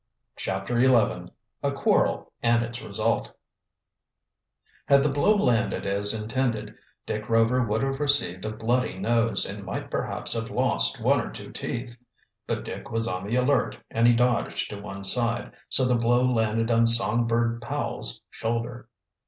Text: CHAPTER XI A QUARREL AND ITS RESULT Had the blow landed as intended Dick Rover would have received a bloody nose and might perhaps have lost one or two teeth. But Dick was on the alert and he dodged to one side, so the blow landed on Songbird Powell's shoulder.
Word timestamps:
CHAPTER 0.35 0.79
XI 0.81 1.31
A 1.61 1.71
QUARREL 1.71 2.33
AND 2.41 2.63
ITS 2.63 2.81
RESULT 2.81 3.33
Had 4.87 5.03
the 5.03 5.11
blow 5.11 5.35
landed 5.35 5.85
as 5.85 6.11
intended 6.19 6.73
Dick 7.05 7.29
Rover 7.29 7.63
would 7.63 7.83
have 7.83 7.99
received 7.99 8.43
a 8.43 8.49
bloody 8.51 8.97
nose 8.97 9.45
and 9.47 9.63
might 9.63 9.91
perhaps 9.91 10.33
have 10.33 10.49
lost 10.49 10.99
one 10.99 11.21
or 11.21 11.29
two 11.29 11.51
teeth. 11.51 11.95
But 12.47 12.65
Dick 12.65 12.89
was 12.89 13.07
on 13.07 13.27
the 13.27 13.35
alert 13.35 13.77
and 13.91 14.07
he 14.07 14.13
dodged 14.13 14.71
to 14.71 14.79
one 14.81 15.03
side, 15.03 15.51
so 15.69 15.85
the 15.85 15.93
blow 15.93 16.23
landed 16.33 16.71
on 16.71 16.87
Songbird 16.87 17.61
Powell's 17.61 18.23
shoulder. 18.31 18.89